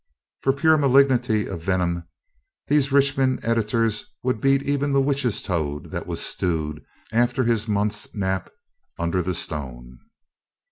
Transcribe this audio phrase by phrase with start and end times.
[0.41, 2.07] For pure malignity of venom,
[2.65, 8.11] these Richmond editors would beat even the witches' toad that was stewed after his month's
[8.15, 8.49] nap
[8.97, 9.99] under the stone.